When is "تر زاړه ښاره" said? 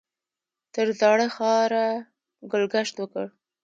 0.73-1.85